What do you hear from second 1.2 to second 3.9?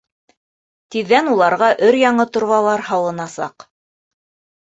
уларға өр-яңы торбалар һалынасаҡ.